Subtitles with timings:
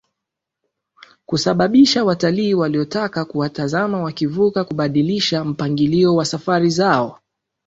[1.25, 7.19] kusababisha watalii waliotaka kuwatazama wakivuka kubadilisha mpangilio wa safari zao